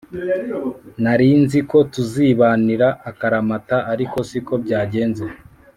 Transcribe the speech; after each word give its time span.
Narinziko 1.03 1.77
tuzibanira 1.93 2.87
akaramata 3.09 3.77
ariko 3.93 4.17
siko 4.29 4.53
byagenze 4.63 5.25